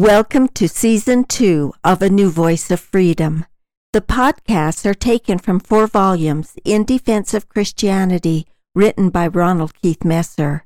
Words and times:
Welcome 0.00 0.48
to 0.54 0.66
season 0.66 1.24
two 1.24 1.74
of 1.84 2.00
A 2.00 2.08
New 2.08 2.30
Voice 2.30 2.70
of 2.70 2.80
Freedom. 2.80 3.44
The 3.92 4.00
podcasts 4.00 4.86
are 4.86 4.94
taken 4.94 5.36
from 5.36 5.60
four 5.60 5.86
volumes 5.86 6.54
in 6.64 6.86
defense 6.86 7.34
of 7.34 7.50
Christianity 7.50 8.46
written 8.74 9.10
by 9.10 9.26
Ronald 9.26 9.74
Keith 9.74 10.02
Messer. 10.02 10.64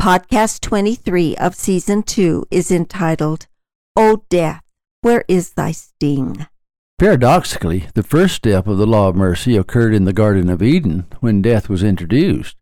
Podcast 0.00 0.60
23 0.62 1.36
of 1.36 1.54
season 1.54 2.02
two 2.02 2.46
is 2.50 2.72
entitled, 2.72 3.46
O 3.94 4.24
Death, 4.28 4.64
Where 5.02 5.24
is 5.28 5.52
Thy 5.52 5.70
Sting? 5.70 6.48
Paradoxically, 6.98 7.86
the 7.94 8.02
first 8.02 8.34
step 8.34 8.66
of 8.66 8.78
the 8.78 8.88
law 8.88 9.08
of 9.08 9.14
mercy 9.14 9.56
occurred 9.56 9.94
in 9.94 10.02
the 10.02 10.12
Garden 10.12 10.50
of 10.50 10.64
Eden 10.64 11.06
when 11.20 11.42
death 11.42 11.68
was 11.68 11.84
introduced. 11.84 12.56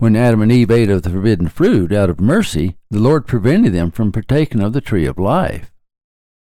When 0.00 0.14
Adam 0.14 0.42
and 0.42 0.52
Eve 0.52 0.70
ate 0.70 0.90
of 0.90 1.02
the 1.02 1.10
forbidden 1.10 1.48
fruit 1.48 1.92
out 1.92 2.08
of 2.08 2.20
mercy, 2.20 2.76
the 2.88 3.00
Lord 3.00 3.26
prevented 3.26 3.72
them 3.72 3.90
from 3.90 4.12
partaking 4.12 4.62
of 4.62 4.72
the 4.72 4.80
tree 4.80 5.06
of 5.06 5.18
life. 5.18 5.72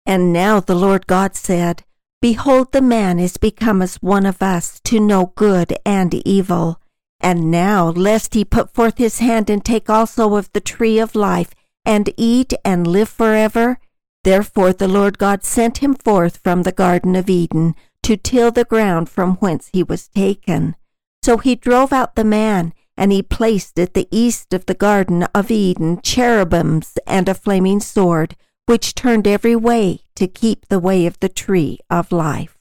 And 0.05 0.31
now 0.31 0.59
the 0.59 0.75
Lord 0.75 1.07
God 1.07 1.35
said, 1.35 1.83
Behold, 2.21 2.71
the 2.71 2.83
man 2.83 3.17
is 3.17 3.37
become 3.37 3.81
as 3.81 3.95
one 3.95 4.27
of 4.27 4.43
us 4.43 4.79
to 4.81 4.99
know 4.99 5.33
good 5.35 5.75
and 5.83 6.13
evil. 6.13 6.79
And 7.19 7.49
now, 7.49 7.89
lest 7.89 8.35
he 8.35 8.45
put 8.45 8.75
forth 8.75 8.99
his 8.99 9.17
hand 9.19 9.49
and 9.49 9.65
take 9.65 9.89
also 9.89 10.35
of 10.35 10.51
the 10.53 10.61
tree 10.61 10.99
of 10.99 11.15
life, 11.15 11.55
and 11.83 12.13
eat 12.15 12.53
and 12.63 12.85
live 12.85 13.09
forever, 13.09 13.79
therefore 14.23 14.71
the 14.71 14.87
Lord 14.87 15.17
God 15.17 15.43
sent 15.43 15.79
him 15.79 15.95
forth 15.95 16.37
from 16.43 16.61
the 16.61 16.71
Garden 16.71 17.15
of 17.15 17.27
Eden 17.27 17.73
to 18.03 18.17
till 18.17 18.51
the 18.51 18.65
ground 18.65 19.09
from 19.09 19.37
whence 19.37 19.71
he 19.73 19.81
was 19.81 20.07
taken. 20.09 20.75
So 21.23 21.37
he 21.37 21.55
drove 21.55 21.91
out 21.91 22.15
the 22.15 22.23
man, 22.23 22.73
and 22.97 23.11
he 23.11 23.21
placed 23.21 23.79
at 23.79 23.93
the 23.93 24.07
east 24.11 24.53
of 24.53 24.65
the 24.65 24.73
Garden 24.73 25.23
of 25.35 25.51
Eden 25.51 26.01
cherubims 26.01 26.97
and 27.05 27.29
a 27.29 27.35
flaming 27.35 27.79
sword, 27.79 28.35
which 28.65 28.95
turned 28.95 29.27
every 29.27 29.55
way 29.55 30.01
to 30.15 30.27
keep 30.27 30.67
the 30.67 30.79
way 30.79 31.05
of 31.05 31.19
the 31.19 31.29
tree 31.29 31.79
of 31.89 32.11
life. 32.11 32.57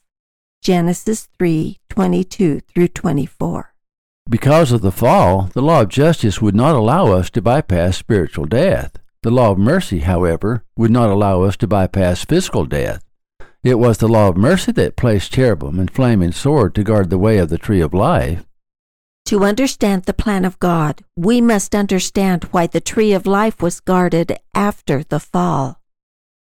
Genesis 0.61 1.27
3 1.37 1.79
22 1.89 2.59
through 2.61 2.87
24. 2.87 3.73
Because 4.29 4.71
of 4.71 4.81
the 4.81 4.91
fall, 4.91 5.49
the 5.53 5.61
law 5.61 5.81
of 5.81 5.89
justice 5.89 6.41
would 6.41 6.55
not 6.55 6.75
allow 6.75 7.07
us 7.13 7.29
to 7.31 7.41
bypass 7.41 7.97
spiritual 7.97 8.45
death. 8.45 8.97
The 9.23 9.31
law 9.31 9.51
of 9.51 9.57
mercy, 9.57 9.99
however, 9.99 10.63
would 10.75 10.91
not 10.91 11.09
allow 11.09 11.43
us 11.43 11.57
to 11.57 11.67
bypass 11.67 12.25
physical 12.25 12.65
death. 12.65 13.03
It 13.63 13.79
was 13.79 13.97
the 13.97 14.07
law 14.07 14.27
of 14.27 14.37
mercy 14.37 14.71
that 14.73 14.95
placed 14.95 15.33
cherubim 15.33 15.79
and 15.79 15.89
flaming 15.89 16.31
sword 16.31 16.75
to 16.75 16.83
guard 16.83 17.09
the 17.09 17.17
way 17.17 17.37
of 17.37 17.49
the 17.49 17.57
tree 17.57 17.81
of 17.81 17.93
life. 17.93 18.45
To 19.27 19.43
understand 19.43 20.03
the 20.03 20.13
plan 20.13 20.45
of 20.45 20.57
God, 20.57 21.03
we 21.17 21.41
must 21.41 21.75
understand 21.75 22.45
why 22.51 22.65
the 22.65 22.79
tree 22.79 23.11
of 23.11 23.25
life 23.27 23.61
was 23.61 23.81
guarded 23.81 24.37
after 24.55 25.03
the 25.03 25.19
fall. 25.19 25.81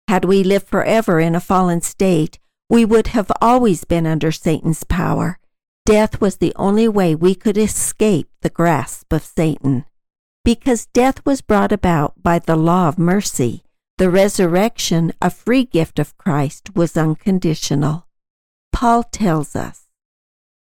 Had 0.07 0.25
we 0.25 0.45
lived 0.45 0.69
forever 0.69 1.19
in 1.19 1.35
a 1.35 1.41
fallen 1.41 1.81
state, 1.81 2.39
we 2.71 2.85
would 2.85 3.09
have 3.09 3.33
always 3.41 3.83
been 3.83 4.07
under 4.07 4.31
Satan's 4.31 4.85
power. 4.85 5.41
Death 5.85 6.21
was 6.21 6.37
the 6.37 6.53
only 6.55 6.87
way 6.87 7.17
we 7.17 7.35
could 7.35 7.59
escape 7.59 8.29
the 8.43 8.51
grasp 8.51 9.13
of 9.13 9.25
Satan. 9.25 9.85
Because 10.45 10.87
death 10.87 11.27
was 11.27 11.41
brought 11.41 11.73
about 11.73 12.23
by 12.23 12.39
the 12.39 12.55
law 12.55 12.87
of 12.87 13.01
mercy, 13.01 13.65
the 13.99 14.11
resurrection, 14.11 15.13
a 15.21 15.29
free 15.29 15.65
gift 15.65 15.99
of 15.99 16.17
Christ, 16.19 16.77
was 16.77 16.97
unconditional. 16.97 18.07
Paul 18.73 19.03
tells 19.03 19.57
us, 19.57 19.86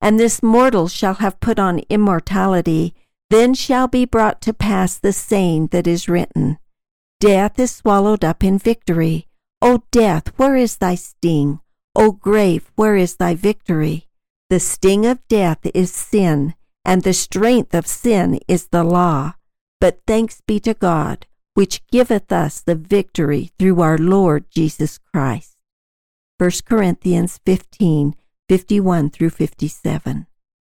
and 0.00 0.18
this 0.18 0.42
mortal 0.42 0.88
shall 0.88 1.14
have 1.14 1.40
put 1.40 1.58
on 1.58 1.80
immortality, 1.88 2.94
then 3.30 3.54
shall 3.54 3.88
be 3.88 4.04
brought 4.04 4.40
to 4.40 4.52
pass 4.52 4.98
the 4.98 5.12
saying 5.12 5.68
that 5.68 5.86
is 5.86 6.08
written 6.08 6.58
Death 7.20 7.58
is 7.58 7.72
swallowed 7.72 8.24
up 8.24 8.44
in 8.44 8.58
victory. 8.58 9.26
O 9.60 9.82
death, 9.90 10.28
where 10.36 10.54
is 10.54 10.76
thy 10.76 10.94
sting? 10.94 11.58
O 11.96 12.12
grave, 12.12 12.70
where 12.76 12.94
is 12.94 13.16
thy 13.16 13.34
victory? 13.34 14.06
The 14.50 14.60
sting 14.60 15.04
of 15.04 15.26
death 15.26 15.58
is 15.74 15.92
sin, 15.92 16.54
and 16.84 17.02
the 17.02 17.12
strength 17.12 17.74
of 17.74 17.88
sin 17.88 18.38
is 18.46 18.68
the 18.68 18.84
law. 18.84 19.34
But 19.80 20.00
thanks 20.06 20.40
be 20.46 20.60
to 20.60 20.74
God, 20.74 21.26
which 21.54 21.84
giveth 21.88 22.30
us 22.30 22.60
the 22.60 22.76
victory 22.76 23.50
through 23.58 23.80
our 23.80 23.98
Lord 23.98 24.44
Jesus 24.48 24.98
Christ. 24.98 25.56
1 26.38 26.50
Corinthians 26.64 27.40
15 27.44 28.14
51 28.48 29.10
through 29.10 29.30
57. 29.30 30.26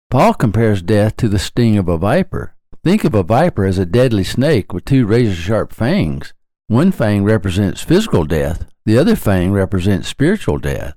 Paul 0.10 0.34
compares 0.34 0.82
death 0.82 1.18
to 1.18 1.28
the 1.28 1.40
sting 1.40 1.78
of 1.78 1.90
a 1.90 1.98
viper. 1.98 2.56
Think 2.86 3.04
of 3.04 3.14
a 3.14 3.24
viper 3.24 3.66
as 3.66 3.78
a 3.78 3.86
deadly 3.86 4.24
snake 4.24 4.72
with 4.72 4.86
two 4.86 5.06
razor 5.06 5.36
sharp 5.36 5.74
fangs. 5.74 6.34
One 6.68 6.92
fang 6.94 7.26
represents 7.26 7.82
physical 7.82 8.24
death, 8.24 8.66
the 8.86 8.98
other 8.98 9.16
fang 9.16 9.52
represents 9.52 10.08
spiritual 10.08 10.58
death. 10.58 10.96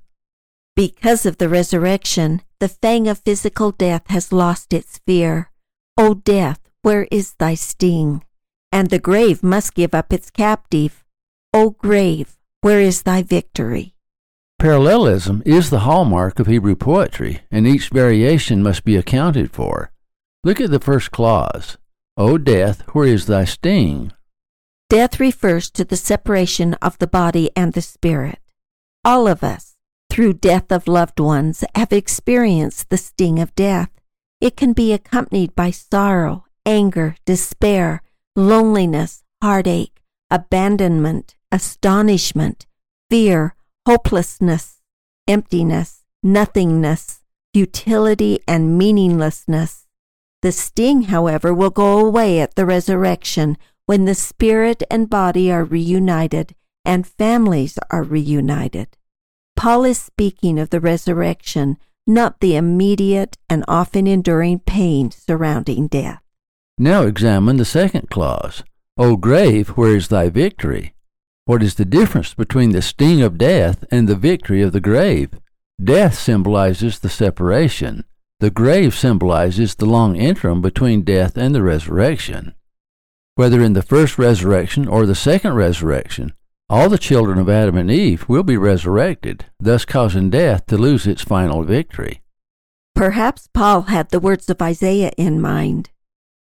Because 0.77 1.27
of 1.27 1.39
the 1.39 1.49
resurrection, 1.49 2.43
the 2.61 2.69
fang 2.69 3.09
of 3.09 3.19
physical 3.19 3.73
death 3.73 4.07
has 4.09 4.33
lost 4.33 4.73
its 4.73 5.01
fear. 5.05 5.51
O 5.97 6.15
death, 6.15 6.61
where 6.83 7.09
is 7.11 7.35
thy 7.35 7.55
sting? 7.55 8.23
And 8.71 8.91
the 8.91 9.01
grave 9.01 9.43
must 9.43 9.75
give 9.75 9.95
up 9.95 10.13
its 10.13 10.31
captive. 10.31 11.05
O 11.53 11.71
grave, 11.71 12.39
where 12.61 12.81
is 12.81 13.03
thy 13.03 13.23
victory? 13.23 13.95
Parallelism 14.59 15.41
is 15.47 15.71
the 15.71 15.81
hallmark 15.81 16.41
of 16.41 16.49
Hebrew 16.49 16.75
poetry, 16.75 17.43
and 17.49 17.65
each 17.65 17.91
variation 17.91 18.61
must 18.61 18.85
be 18.85 18.97
accounted 18.97 19.53
for. 19.53 19.93
Look 20.43 20.61
at 20.61 20.73
the 20.73 20.81
first 20.81 21.13
clause 21.13 21.79
O 22.17 22.39
death, 22.39 22.81
where 22.89 23.07
is 23.07 23.27
thy 23.27 23.45
sting? 23.45 24.13
Death 24.91 25.21
refers 25.21 25.71
to 25.71 25.85
the 25.85 25.97
separation 25.97 26.75
of 26.83 26.99
the 26.99 27.07
body 27.07 27.51
and 27.55 27.73
the 27.73 27.81
spirit. 27.81 28.41
All 29.05 29.29
of 29.29 29.45
us, 29.45 29.77
through 30.11 30.33
death 30.33 30.73
of 30.73 30.89
loved 30.89 31.21
ones, 31.21 31.63
have 31.77 31.93
experienced 31.93 32.91
the 32.91 32.97
sting 32.97 33.39
of 33.39 33.55
death. 33.55 33.91
It 34.41 34.57
can 34.57 34.73
be 34.73 34.93
accompanied 34.93 35.55
by 35.55 35.71
sorrow, 35.71 36.47
anger, 36.67 37.15
despair, 37.25 38.03
loneliness, 38.35 39.23
heartache, 39.41 40.03
abandonment, 40.33 41.37
astonishment, 41.53 42.67
fear, 43.09 43.55
hopelessness, 43.89 44.83
emptiness, 45.27 46.05
nothingness, 46.23 47.21
futility, 47.55 48.39
and 48.47 48.77
meaninglessness. 48.77 49.87
The 50.43 50.53
sting, 50.53 51.05
however, 51.05 51.55
will 51.55 51.71
go 51.71 51.99
away 52.05 52.39
at 52.39 52.55
the 52.55 52.67
resurrection 52.67 53.57
when 53.87 54.05
the 54.05 54.15
spirit 54.15 54.83
and 54.91 55.09
body 55.09 55.51
are 55.51 55.65
reunited 55.65 56.55
and 56.85 57.07
families 57.07 57.79
are 57.91 58.03
reunited. 58.03 58.89
Paul 59.57 59.87
is 59.87 59.99
speaking 59.99 60.59
of 60.59 60.69
the 60.69 60.81
resurrection, 60.81 61.79
not 62.07 62.41
the 62.41 62.57
immediate 62.57 63.39
and 63.49 63.65
often 63.67 64.07
enduring 64.07 64.59
pain 64.59 65.11
surrounding 65.11 65.87
death. 65.87 66.21
Now 66.77 67.05
examine 67.05 67.57
the 67.57 67.65
second 67.65 68.11
clause. 68.11 68.63
O 68.99 69.17
grave, 69.17 69.71
where 69.71 69.97
is 69.97 70.09
thy 70.09 70.29
victory? 70.29 70.93
What 71.49 71.63
is 71.63 71.77
the 71.77 71.87
difference 71.87 72.35
between 72.35 72.73
the 72.73 72.83
sting 72.83 73.23
of 73.23 73.39
death 73.39 73.83
and 73.91 74.07
the 74.07 74.15
victory 74.15 74.61
of 74.61 74.73
the 74.73 74.83
grave? 74.83 75.31
Death 75.83 76.19
symbolizes 76.19 76.99
the 76.99 77.09
separation. 77.09 78.05
The 78.39 78.51
grave 78.51 78.95
symbolizes 78.95 79.75
the 79.75 79.87
long 79.87 80.15
interim 80.15 80.61
between 80.61 81.05
death 81.05 81.39
and 81.39 81.55
the 81.55 81.63
resurrection. 81.63 82.55
Whether 83.37 83.63
in 83.63 83.73
the 83.73 83.81
first 83.81 84.19
resurrection 84.19 84.87
or 84.87 85.07
the 85.07 85.15
second 85.15 85.55
resurrection, 85.55 86.35
all 86.69 86.91
the 86.91 86.99
children 86.99 87.39
of 87.39 87.49
Adam 87.49 87.79
and 87.79 87.91
Eve 87.91 88.29
will 88.29 88.43
be 88.43 88.59
resurrected, 88.59 89.47
thus 89.59 89.87
causing 89.87 90.29
death 90.29 90.67
to 90.67 90.77
lose 90.77 91.07
its 91.07 91.23
final 91.23 91.63
victory. 91.63 92.21
Perhaps 92.95 93.49
Paul 93.55 93.83
had 93.89 94.11
the 94.11 94.21
words 94.21 94.51
of 94.51 94.61
Isaiah 94.61 95.13
in 95.17 95.41
mind. 95.41 95.89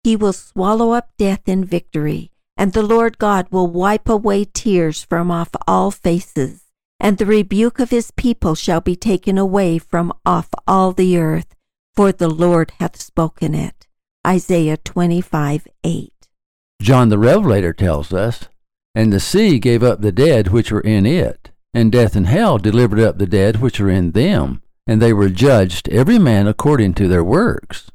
He 0.04 0.16
will 0.16 0.32
swallow 0.32 0.92
up 0.92 1.10
death 1.18 1.42
in 1.48 1.66
victory 1.66 2.32
and 2.62 2.74
the 2.74 2.84
Lord 2.84 3.18
God 3.18 3.48
will 3.50 3.66
wipe 3.66 4.08
away 4.08 4.46
tears 4.46 5.04
from 5.04 5.32
off 5.32 5.50
all 5.66 5.90
faces, 5.90 6.66
and 7.00 7.18
the 7.18 7.26
rebuke 7.26 7.80
of 7.80 7.90
his 7.90 8.12
people 8.12 8.54
shall 8.54 8.82
be 8.82 8.96
taken 8.96 9.40
away 9.40 9.80
from 9.80 10.14
off 10.28 10.48
all 10.68 10.92
the 10.92 11.18
earth, 11.18 11.56
for 11.96 12.12
the 12.12 12.30
Lord 12.30 12.72
hath 12.80 13.02
spoken 13.02 13.56
it. 13.56 13.88
Isaiah 14.28 14.78
25 14.78 15.68
8. 15.84 16.14
John 16.80 17.10
the 17.10 17.18
Revelator 17.18 17.74
tells 17.74 18.14
us, 18.14 18.48
And 18.94 19.12
the 19.12 19.20
sea 19.20 19.58
gave 19.58 19.82
up 19.82 20.02
the 20.02 20.12
dead 20.12 20.50
which 20.50 20.72
were 20.72 20.82
in 20.82 21.08
it, 21.08 21.50
and 21.74 21.92
death 21.92 22.16
and 22.16 22.28
hell 22.28 22.60
delivered 22.60 23.00
up 23.00 23.18
the 23.18 23.26
dead 23.26 23.60
which 23.60 23.82
are 23.82 23.90
in 23.90 24.12
them, 24.12 24.62
and 24.86 25.02
they 25.02 25.14
were 25.14 25.30
judged 25.30 25.90
every 25.90 26.20
man 26.20 26.46
according 26.46 26.94
to 26.94 27.08
their 27.08 27.24
works. 27.24 27.90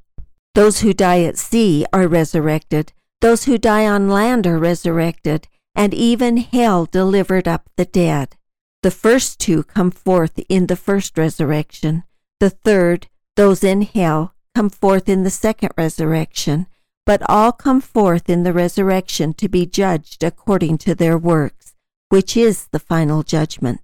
Those 0.56 0.80
who 0.80 0.92
die 0.92 1.22
at 1.22 1.38
sea 1.38 1.86
are 1.92 2.08
resurrected, 2.08 2.92
those 3.20 3.44
who 3.44 3.58
die 3.58 3.86
on 3.86 4.08
land 4.08 4.46
are 4.46 4.58
resurrected, 4.58 5.48
and 5.74 5.92
even 5.94 6.38
hell 6.38 6.86
delivered 6.86 7.48
up 7.48 7.68
the 7.76 7.84
dead. 7.84 8.36
The 8.82 8.90
first 8.90 9.38
two 9.38 9.64
come 9.64 9.90
forth 9.90 10.38
in 10.48 10.66
the 10.66 10.76
first 10.76 11.18
resurrection. 11.18 12.04
The 12.40 12.50
third, 12.50 13.08
those 13.34 13.64
in 13.64 13.82
hell, 13.82 14.34
come 14.54 14.70
forth 14.70 15.08
in 15.08 15.22
the 15.22 15.30
second 15.30 15.70
resurrection. 15.76 16.66
But 17.04 17.22
all 17.28 17.52
come 17.52 17.80
forth 17.80 18.28
in 18.28 18.42
the 18.42 18.52
resurrection 18.52 19.32
to 19.34 19.48
be 19.48 19.64
judged 19.64 20.24
according 20.24 20.78
to 20.78 20.94
their 20.94 21.16
works, 21.16 21.74
which 22.08 22.36
is 22.36 22.66
the 22.68 22.80
final 22.80 23.22
judgment. 23.22 23.80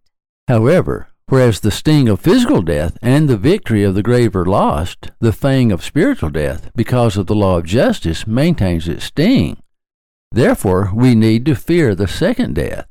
However, 0.48 1.08
whereas 1.28 1.60
the 1.60 1.70
sting 1.70 2.08
of 2.08 2.20
physical 2.20 2.62
death 2.62 2.98
and 3.02 3.28
the 3.28 3.36
victory 3.36 3.82
of 3.82 3.94
the 3.94 4.02
grave 4.02 4.34
are 4.36 4.44
lost, 4.44 5.10
the 5.20 5.32
fang 5.32 5.72
of 5.72 5.84
spiritual 5.84 6.30
death, 6.30 6.70
because 6.74 7.16
of 7.16 7.26
the 7.26 7.34
law 7.34 7.58
of 7.58 7.64
justice, 7.64 8.26
maintains 8.26 8.88
its 8.88 9.04
sting. 9.04 9.56
Therefore, 10.30 10.90
we 10.94 11.14
need 11.14 11.44
to 11.46 11.54
fear 11.54 11.94
the 11.94 12.08
second 12.08 12.54
death. 12.54 12.86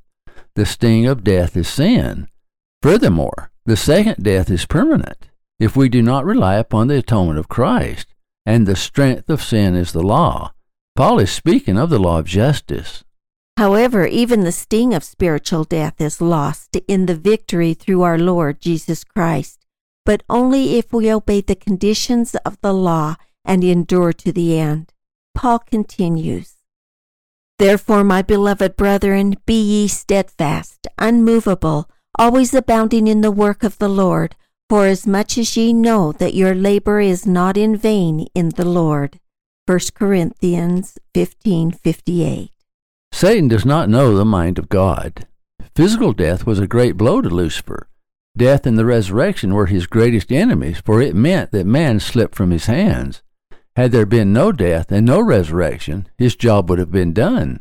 The 0.56 0.66
sting 0.66 1.08
of 1.08 1.24
death 1.24 1.56
is 1.58 1.68
sin. 1.68 2.28
Furthermore, 2.82 3.52
the 3.66 3.78
second 3.78 4.24
death 4.24 4.50
is 4.50 4.66
permanent 4.66 5.28
if 5.60 5.76
we 5.76 5.88
do 5.88 6.02
not 6.02 6.26
rely 6.26 6.56
upon 6.56 6.88
the 6.88 6.98
atonement 6.98 7.38
of 7.38 7.48
Christ, 7.48 8.08
and 8.48 8.66
the 8.66 8.76
strength 8.76 9.30
of 9.30 9.44
sin 9.44 9.76
is 9.76 9.92
the 9.92 10.02
law. 10.02 10.54
Paul 10.96 11.20
is 11.20 11.32
speaking 11.32 11.78
of 11.78 11.92
the 11.92 12.00
law 12.00 12.18
of 12.18 12.26
justice. 12.26 13.04
However, 13.62 14.08
even 14.08 14.40
the 14.40 14.52
sting 14.52 14.92
of 14.92 15.04
spiritual 15.04 15.66
death 15.66 16.02
is 16.02 16.20
lost 16.20 16.76
in 16.88 17.06
the 17.06 17.14
victory 17.14 17.76
through 17.76 18.02
our 18.02 18.18
Lord 18.18 18.60
Jesus 18.60 19.04
Christ, 19.04 19.68
but 20.04 20.24
only 20.28 20.80
if 20.80 20.92
we 20.92 21.14
obey 21.14 21.42
the 21.42 21.54
conditions 21.54 22.34
of 22.44 22.60
the 22.62 22.74
law 22.74 23.18
and 23.46 23.64
endure 23.64 24.14
to 24.14 24.32
the 24.32 24.58
end. 24.58 24.94
Paul 25.36 25.60
continues 25.60 26.56
Therefore, 27.60 28.04
my 28.04 28.24
beloved 28.24 28.76
brethren, 28.78 29.36
be 29.46 29.62
ye 29.62 29.88
steadfast, 29.88 30.88
unmovable, 30.98 31.88
always 32.18 32.56
abounding 32.56 33.06
in 33.06 33.22
the 33.22 33.30
work 33.30 33.62
of 33.62 33.78
the 33.78 33.90
Lord, 33.90 34.36
for 34.70 34.88
as 34.88 35.06
much 35.06 35.38
as 35.38 35.56
ye 35.56 35.72
know 35.72 36.12
that 36.14 36.34
your 36.34 36.56
labor 36.56 37.00
is 37.00 37.28
not 37.28 37.58
in 37.58 37.78
vain 37.78 38.26
in 38.34 38.50
the 38.50 38.66
Lord. 38.66 39.20
1 39.68 39.94
Corinthians 39.94 40.98
15:58. 41.14 42.50
Satan 43.12 43.48
does 43.48 43.66
not 43.66 43.90
know 43.90 44.16
the 44.16 44.26
mind 44.26 44.58
of 44.58 44.70
God. 44.70 45.28
Physical 45.76 46.14
death 46.14 46.46
was 46.46 46.60
a 46.60 46.68
great 46.68 46.98
blow 46.98 47.22
to 47.22 47.30
Lucifer. 47.30 47.88
Death 48.38 48.66
and 48.66 48.78
the 48.78 48.86
resurrection 48.86 49.54
were 49.54 49.66
his 49.66 49.88
greatest 49.88 50.32
enemies, 50.32 50.82
for 50.86 51.02
it 51.02 51.16
meant 51.16 51.52
that 51.52 51.66
man 51.66 52.00
slipped 52.00 52.36
from 52.36 52.52
his 52.52 52.66
hands. 52.66 53.22
Had 53.76 53.92
there 53.92 54.06
been 54.06 54.34
no 54.34 54.52
death 54.52 54.92
and 54.92 55.06
no 55.06 55.22
resurrection, 55.22 56.08
his 56.18 56.36
job 56.36 56.70
would 56.70 56.80
have 56.80 56.92
been 56.92 57.14
done. 57.14 57.60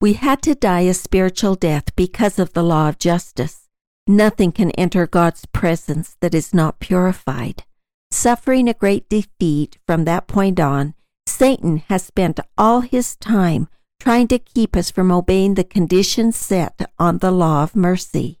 We 0.00 0.14
had 0.14 0.42
to 0.42 0.54
die 0.54 0.80
a 0.80 0.94
spiritual 0.94 1.54
death 1.54 1.96
because 1.96 2.38
of 2.38 2.52
the 2.52 2.62
law 2.62 2.88
of 2.88 2.98
justice. 2.98 3.68
Nothing 4.06 4.52
can 4.52 4.70
enter 4.72 5.06
God's 5.06 5.46
presence 5.46 6.16
that 6.20 6.34
is 6.34 6.54
not 6.54 6.78
purified. 6.78 7.64
Suffering 8.10 8.68
a 8.68 8.74
great 8.74 9.08
defeat 9.08 9.78
from 9.86 10.04
that 10.04 10.26
point 10.26 10.60
on, 10.60 10.94
Satan 11.26 11.78
has 11.88 12.04
spent 12.04 12.38
all 12.56 12.82
his 12.82 13.16
time 13.16 13.68
trying 14.00 14.28
to 14.28 14.38
keep 14.38 14.76
us 14.76 14.90
from 14.90 15.10
obeying 15.10 15.54
the 15.54 15.64
conditions 15.64 16.36
set 16.36 16.90
on 16.98 17.18
the 17.18 17.30
law 17.30 17.62
of 17.62 17.76
mercy. 17.76 18.40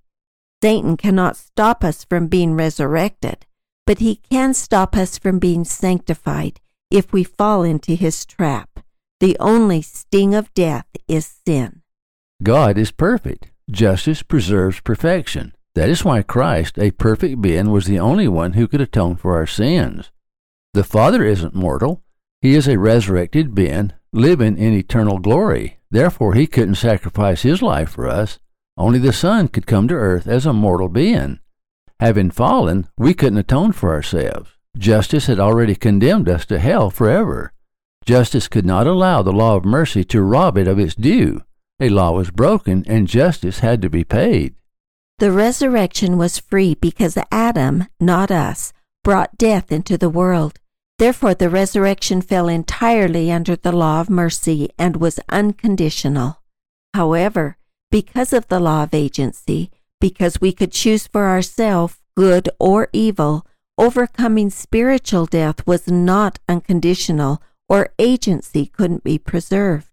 Satan 0.62 0.96
cannot 0.96 1.36
stop 1.36 1.84
us 1.84 2.04
from 2.04 2.28
being 2.28 2.54
resurrected, 2.54 3.46
but 3.86 3.98
he 3.98 4.16
can 4.16 4.54
stop 4.54 4.96
us 4.96 5.18
from 5.18 5.38
being 5.38 5.64
sanctified 5.64 6.60
if 6.90 7.12
we 7.12 7.24
fall 7.24 7.62
into 7.62 7.94
his 7.94 8.24
trap. 8.24 8.80
The 9.20 9.36
only 9.40 9.82
sting 9.82 10.34
of 10.34 10.52
death 10.54 10.86
is 11.08 11.40
sin. 11.46 11.82
God 12.42 12.76
is 12.78 12.90
perfect. 12.90 13.50
Justice 13.70 14.22
preserves 14.22 14.80
perfection. 14.80 15.54
That 15.74 15.88
is 15.88 16.04
why 16.04 16.22
Christ, 16.22 16.78
a 16.78 16.90
perfect 16.90 17.40
being, 17.40 17.70
was 17.70 17.86
the 17.86 17.98
only 17.98 18.28
one 18.28 18.54
who 18.54 18.68
could 18.68 18.80
atone 18.80 19.16
for 19.16 19.36
our 19.36 19.46
sins. 19.46 20.10
The 20.74 20.84
Father 20.84 21.24
isn't 21.24 21.54
mortal. 21.54 22.02
He 22.40 22.54
is 22.54 22.68
a 22.68 22.78
resurrected 22.78 23.54
being, 23.54 23.92
living 24.16 24.56
in 24.58 24.72
eternal 24.72 25.18
glory. 25.18 25.78
Therefore, 25.90 26.34
he 26.34 26.46
couldn't 26.46 26.74
sacrifice 26.76 27.42
his 27.42 27.62
life 27.62 27.90
for 27.90 28.08
us. 28.08 28.38
Only 28.76 28.98
the 28.98 29.12
Son 29.12 29.48
could 29.48 29.66
come 29.66 29.86
to 29.88 29.94
earth 29.94 30.26
as 30.26 30.46
a 30.46 30.52
mortal 30.52 30.88
being. 30.88 31.38
Having 32.00 32.32
fallen, 32.32 32.88
we 32.98 33.14
couldn't 33.14 33.38
atone 33.38 33.72
for 33.72 33.92
ourselves. 33.92 34.50
Justice 34.76 35.26
had 35.26 35.40
already 35.40 35.74
condemned 35.74 36.28
us 36.28 36.44
to 36.46 36.58
hell 36.58 36.90
forever. 36.90 37.52
Justice 38.04 38.48
could 38.48 38.66
not 38.66 38.86
allow 38.86 39.22
the 39.22 39.32
law 39.32 39.56
of 39.56 39.64
mercy 39.64 40.04
to 40.04 40.20
rob 40.20 40.58
it 40.58 40.68
of 40.68 40.78
its 40.78 40.94
due. 40.94 41.42
A 41.80 41.88
law 41.88 42.12
was 42.12 42.30
broken, 42.30 42.84
and 42.86 43.08
justice 43.08 43.60
had 43.60 43.80
to 43.82 43.90
be 43.90 44.04
paid. 44.04 44.54
The 45.18 45.32
resurrection 45.32 46.18
was 46.18 46.38
free 46.38 46.74
because 46.74 47.16
Adam, 47.32 47.86
not 47.98 48.30
us, 48.30 48.72
brought 49.02 49.38
death 49.38 49.72
into 49.72 49.96
the 49.96 50.10
world. 50.10 50.58
Therefore, 50.98 51.34
the 51.34 51.50
resurrection 51.50 52.22
fell 52.22 52.48
entirely 52.48 53.30
under 53.30 53.56
the 53.56 53.72
law 53.72 54.00
of 54.00 54.08
mercy 54.08 54.70
and 54.78 54.96
was 54.96 55.20
unconditional. 55.28 56.42
However, 56.94 57.58
because 57.90 58.32
of 58.32 58.48
the 58.48 58.60
law 58.60 58.84
of 58.84 58.94
agency, 58.94 59.70
because 60.00 60.40
we 60.40 60.52
could 60.52 60.72
choose 60.72 61.06
for 61.06 61.26
ourselves 61.26 61.96
good 62.16 62.48
or 62.58 62.88
evil, 62.92 63.46
Overcoming 63.78 64.48
spiritual 64.48 65.26
death 65.26 65.66
was 65.66 65.86
not 65.86 66.38
unconditional, 66.48 67.42
or 67.68 67.90
agency 67.98 68.64
couldn't 68.64 69.04
be 69.04 69.18
preserved. 69.18 69.90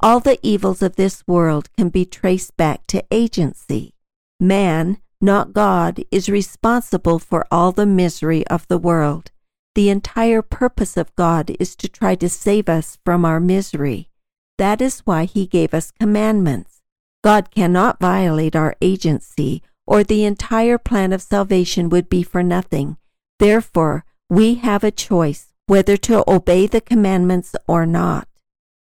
All 0.00 0.18
the 0.18 0.40
evils 0.42 0.82
of 0.82 0.96
this 0.96 1.22
world 1.24 1.68
can 1.76 1.88
be 1.88 2.04
traced 2.04 2.56
back 2.56 2.84
to 2.88 3.04
agency. 3.12 3.94
Man, 4.40 4.98
not 5.20 5.52
God, 5.52 6.02
is 6.10 6.28
responsible 6.28 7.20
for 7.20 7.46
all 7.48 7.70
the 7.70 7.86
misery 7.86 8.44
of 8.48 8.66
the 8.66 8.78
world. 8.78 9.30
The 9.74 9.88
entire 9.88 10.42
purpose 10.42 10.96
of 10.96 11.14
God 11.16 11.56
is 11.58 11.74
to 11.76 11.88
try 11.88 12.14
to 12.16 12.28
save 12.28 12.68
us 12.68 12.98
from 13.04 13.24
our 13.24 13.40
misery. 13.40 14.10
That 14.58 14.82
is 14.82 15.00
why 15.00 15.24
he 15.24 15.46
gave 15.46 15.72
us 15.72 15.90
commandments. 15.90 16.82
God 17.24 17.50
cannot 17.50 18.00
violate 18.00 18.54
our 18.54 18.76
agency, 18.82 19.62
or 19.86 20.04
the 20.04 20.24
entire 20.24 20.76
plan 20.76 21.12
of 21.12 21.22
salvation 21.22 21.88
would 21.88 22.08
be 22.08 22.22
for 22.22 22.42
nothing. 22.42 22.98
Therefore, 23.38 24.04
we 24.28 24.56
have 24.56 24.84
a 24.84 24.90
choice 24.90 25.52
whether 25.66 25.96
to 25.96 26.30
obey 26.30 26.66
the 26.66 26.80
commandments 26.80 27.54
or 27.66 27.86
not. 27.86 28.28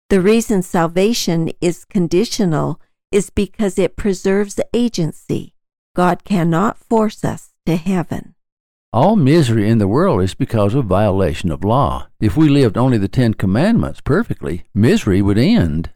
The 0.09 0.20
reason 0.20 0.62
salvation 0.62 1.52
is 1.61 1.85
conditional 1.85 2.80
is 3.12 3.30
because 3.30 3.78
it 3.78 3.97
preserves 3.97 4.59
agency. 4.75 5.54
God 5.94 6.25
cannot 6.25 6.78
force 6.78 7.25
us 7.25 7.50
to 7.66 7.76
heaven. 7.76 8.35
All 8.92 9.16
misery 9.16 9.68
in 9.68 9.78
the 9.78 9.88
world 9.88 10.23
is 10.23 10.35
because 10.35 10.75
of 10.75 10.87
violation 10.87 11.50
of 11.50 11.64
law. 11.64 12.09
If 12.20 12.37
we 12.37 12.49
lived 12.49 12.76
only 12.76 12.99
the 12.99 13.09
Ten 13.09 13.35
Commandments 13.35 14.00
perfectly, 14.00 14.64
misery 14.75 15.23
would 15.23 15.38
end. 15.38 15.90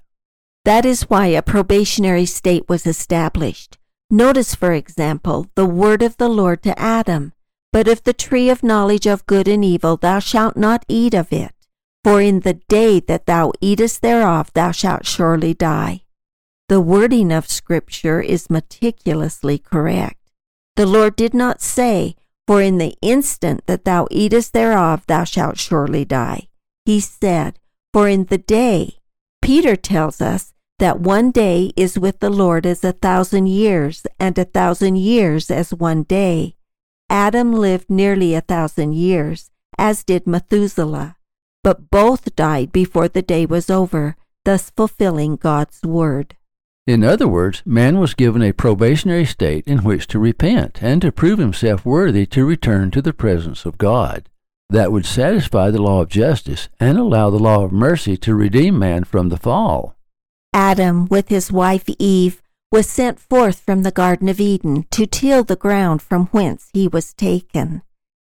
That 0.65 0.85
is 0.85 1.03
why 1.11 1.27
a 1.27 1.43
probationary 1.43 2.27
state 2.27 2.69
was 2.69 2.87
established. 2.87 3.79
Notice, 4.11 4.55
for 4.55 4.73
example, 4.73 5.47
the 5.55 5.67
word 5.67 6.03
of 6.03 6.17
the 6.17 6.29
Lord 6.29 6.63
to 6.63 6.79
Adam 6.79 7.33
but 7.75 7.89
of 7.89 8.05
the 8.05 8.13
tree 8.13 8.51
of 8.51 8.63
knowledge 8.63 9.05
of 9.05 9.27
good 9.27 9.49
and 9.49 9.65
evil 9.65 9.97
thou 9.97 10.21
shalt 10.21 10.57
not 10.57 10.85
eat 10.87 11.13
of 11.13 11.33
it, 11.33 11.53
for 12.05 12.21
in 12.21 12.39
the 12.41 12.55
day 12.69 13.01
that 13.01 13.27
thou 13.27 13.51
eatest 13.61 14.01
thereof 14.01 14.49
thou 14.55 14.71
shalt 14.71 15.05
surely 15.05 15.53
die. 15.53 16.03
The 16.69 16.81
wording 16.81 17.33
of 17.33 17.51
Scripture 17.51 18.21
is 18.21 18.49
meticulously 18.49 19.59
correct. 19.59 20.21
The 20.77 20.87
Lord 20.87 21.17
did 21.17 21.35
not 21.35 21.61
say, 21.61 22.15
For 22.47 22.61
in 22.61 22.79
the 22.79 22.95
instant 23.01 23.67
that 23.67 23.85
thou 23.85 24.07
eatest 24.11 24.53
thereof 24.53 25.05
thou 25.07 25.25
shalt 25.25 25.59
surely 25.59 26.05
die. 26.05 26.49
He 26.85 27.01
said, 27.01 27.59
For 27.93 28.09
in 28.09 28.25
the 28.27 28.39
day. 28.39 28.99
Peter 29.41 29.77
tells 29.77 30.21
us 30.21 30.53
that 30.79 31.01
one 31.01 31.31
day 31.31 31.73
is 31.77 31.99
with 31.99 32.21
the 32.21 32.31
Lord 32.31 32.67
as 32.67 32.83
a 32.83 32.93
thousand 32.93 33.47
years, 33.47 34.07
and 34.19 34.37
a 34.39 34.45
thousand 34.45 34.97
years 34.97 35.51
as 35.51 35.73
one 35.73 36.03
day. 36.03 36.57
Adam 37.09 37.53
lived 37.53 37.91
nearly 37.91 38.35
a 38.35 38.41
thousand 38.41 38.95
years, 38.95 39.51
as 39.79 40.03
did 40.05 40.27
Methuselah, 40.27 41.17
but 41.63 41.91
both 41.91 42.35
died 42.35 42.73
before 42.73 43.09
the 43.09 43.23
day 43.23 43.47
was 43.47 43.71
over, 43.71 44.17
thus 44.45 44.71
fulfilling 44.71 45.37
God's 45.37 45.83
word. 45.83 46.37
In 46.87 47.03
other 47.03 47.27
words, 47.27 47.63
man 47.65 47.99
was 47.99 48.13
given 48.13 48.43
a 48.43 48.53
probationary 48.53 49.25
state 49.25 49.67
in 49.67 49.85
which 49.85 50.07
to 50.09 50.19
repent 50.19 50.83
and 50.83 51.01
to 51.01 51.11
prove 51.11 51.39
himself 51.39 51.87
worthy 51.87 52.27
to 52.27 52.45
return 52.45 52.91
to 52.91 53.01
the 53.01 53.15
presence 53.15 53.65
of 53.65 53.79
God. 53.79 54.29
That 54.69 54.93
would 54.93 55.07
satisfy 55.07 55.71
the 55.71 55.81
law 55.81 56.03
of 56.03 56.11
justice 56.11 56.69
and 56.79 56.99
allow 56.99 57.31
the 57.31 57.39
law 57.39 57.65
of 57.65 57.73
mercy 57.73 58.19
to 58.19 58.35
redeem 58.35 58.79
man 58.79 59.05
from 59.05 59.31
the 59.31 59.39
fall. 59.39 59.97
Adam, 60.53 61.07
with 61.07 61.29
his 61.29 61.51
wife 61.51 61.85
Eve, 61.99 62.43
was 62.71 62.89
sent 62.89 63.19
forth 63.19 63.61
from 63.61 63.83
the 63.83 63.91
Garden 63.91 64.29
of 64.29 64.41
Eden 64.41 64.85
to 64.91 65.07
till 65.07 65.43
the 65.43 65.57
ground 65.57 66.03
from 66.03 66.27
whence 66.27 66.69
he 66.75 66.87
was 66.87 67.15
taken. 67.15 67.83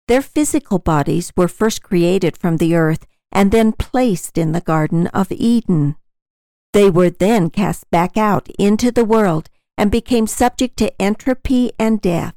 Their 0.08 0.22
physical 0.22 0.80
bodies 0.80 1.34
were 1.36 1.50
first 1.50 1.84
created 1.84 2.38
from 2.38 2.58
the 2.58 2.76
earth 2.76 3.06
and 3.30 3.52
then 3.52 3.74
placed 3.74 4.38
in 4.38 4.54
the 4.54 4.62
Garden 4.62 5.08
of 5.08 5.32
Eden. 5.32 5.98
They 6.78 6.92
were 6.92 7.10
then 7.10 7.50
cast 7.50 7.90
back 7.90 8.18
out 8.18 8.50
into 8.60 8.92
the 8.92 9.04
world 9.04 9.50
and 9.80 9.90
became 9.90 10.28
subject 10.28 10.78
to 10.78 11.02
entropy 11.02 11.72
and 11.80 12.00
death. 12.00 12.36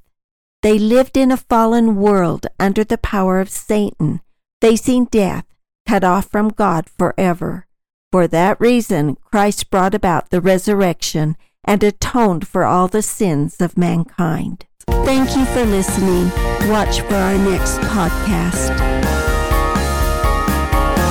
They 0.62 0.78
lived 0.78 1.18
in 1.18 1.30
a 1.30 1.36
fallen 1.36 1.96
world 1.96 2.46
under 2.58 2.82
the 2.82 2.96
power 2.96 3.40
of 3.40 3.50
Satan, 3.50 4.22
facing 4.62 5.04
death, 5.04 5.44
cut 5.86 6.04
off 6.04 6.30
from 6.30 6.48
God 6.48 6.88
forever. 6.88 7.66
For 8.12 8.26
that 8.28 8.58
reason, 8.58 9.18
Christ 9.30 9.68
brought 9.68 9.94
about 9.94 10.30
the 10.30 10.40
resurrection 10.40 11.36
and 11.62 11.84
atoned 11.84 12.48
for 12.48 12.64
all 12.64 12.88
the 12.88 13.02
sins 13.02 13.60
of 13.60 13.76
mankind. 13.76 14.64
Thank 15.04 15.36
you 15.36 15.44
for 15.44 15.66
listening. 15.66 16.30
Watch 16.70 17.02
for 17.02 17.14
our 17.14 17.36
next 17.36 17.76
podcast. 17.92 18.70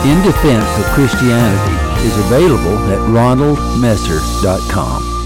In 0.03 0.19
Defense 0.23 0.79
of 0.79 0.85
Christianity 0.95 1.88
is 2.03 2.17
available 2.17 2.77
at 2.89 2.99
ronaldmesser.com. 3.09 5.18